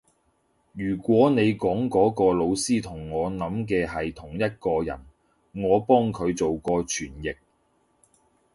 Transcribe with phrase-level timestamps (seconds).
[0.73, 4.99] 如果你講嗰個老師同我諗嘅係同一個人，
[5.51, 7.35] 我幫佢做過傳譯